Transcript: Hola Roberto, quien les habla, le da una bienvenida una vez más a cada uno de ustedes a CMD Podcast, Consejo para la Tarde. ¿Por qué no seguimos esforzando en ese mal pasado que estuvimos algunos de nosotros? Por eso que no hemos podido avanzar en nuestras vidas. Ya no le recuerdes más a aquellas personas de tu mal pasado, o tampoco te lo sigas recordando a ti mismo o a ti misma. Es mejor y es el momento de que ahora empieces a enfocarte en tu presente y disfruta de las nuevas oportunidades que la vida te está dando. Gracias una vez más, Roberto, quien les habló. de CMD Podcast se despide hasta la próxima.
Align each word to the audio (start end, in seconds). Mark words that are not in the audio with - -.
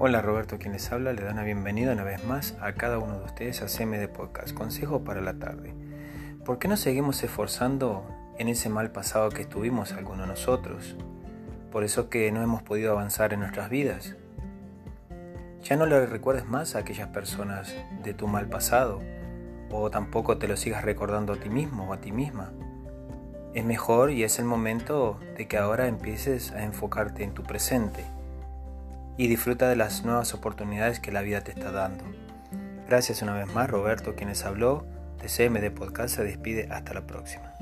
Hola 0.00 0.22
Roberto, 0.22 0.58
quien 0.58 0.74
les 0.74 0.92
habla, 0.92 1.12
le 1.12 1.24
da 1.24 1.32
una 1.32 1.42
bienvenida 1.42 1.92
una 1.92 2.04
vez 2.04 2.22
más 2.22 2.56
a 2.60 2.74
cada 2.74 3.00
uno 3.00 3.18
de 3.18 3.24
ustedes 3.24 3.62
a 3.62 3.66
CMD 3.66 4.06
Podcast, 4.06 4.54
Consejo 4.54 5.02
para 5.02 5.20
la 5.20 5.40
Tarde. 5.40 5.74
¿Por 6.44 6.60
qué 6.60 6.68
no 6.68 6.76
seguimos 6.76 7.20
esforzando 7.24 8.06
en 8.38 8.46
ese 8.46 8.68
mal 8.68 8.92
pasado 8.92 9.30
que 9.30 9.42
estuvimos 9.42 9.90
algunos 9.94 10.20
de 10.20 10.26
nosotros? 10.28 10.96
Por 11.72 11.82
eso 11.82 12.10
que 12.10 12.30
no 12.30 12.42
hemos 12.42 12.62
podido 12.62 12.92
avanzar 12.92 13.32
en 13.32 13.40
nuestras 13.40 13.70
vidas. 13.70 14.14
Ya 15.64 15.74
no 15.74 15.84
le 15.84 16.06
recuerdes 16.06 16.46
más 16.46 16.76
a 16.76 16.78
aquellas 16.78 17.08
personas 17.08 17.74
de 18.04 18.14
tu 18.14 18.28
mal 18.28 18.46
pasado, 18.46 19.02
o 19.68 19.90
tampoco 19.90 20.38
te 20.38 20.46
lo 20.46 20.56
sigas 20.56 20.84
recordando 20.84 21.32
a 21.32 21.40
ti 21.40 21.48
mismo 21.48 21.88
o 21.88 21.92
a 21.92 22.00
ti 22.00 22.12
misma. 22.12 22.52
Es 23.52 23.64
mejor 23.64 24.12
y 24.12 24.22
es 24.22 24.38
el 24.38 24.44
momento 24.44 25.18
de 25.36 25.48
que 25.48 25.58
ahora 25.58 25.88
empieces 25.88 26.52
a 26.52 26.62
enfocarte 26.62 27.24
en 27.24 27.34
tu 27.34 27.42
presente 27.42 28.04
y 29.18 29.26
disfruta 29.26 29.68
de 29.68 29.76
las 29.76 30.04
nuevas 30.04 30.32
oportunidades 30.32 31.00
que 31.00 31.12
la 31.12 31.20
vida 31.20 31.42
te 31.42 31.50
está 31.50 31.72
dando. 31.72 32.04
Gracias 32.88 33.20
una 33.20 33.34
vez 33.34 33.52
más, 33.52 33.68
Roberto, 33.68 34.14
quien 34.14 34.30
les 34.30 34.44
habló. 34.44 34.86
de 35.20 35.26
CMD 35.26 35.74
Podcast 35.76 36.14
se 36.14 36.24
despide 36.24 36.68
hasta 36.70 36.94
la 36.94 37.04
próxima. 37.06 37.52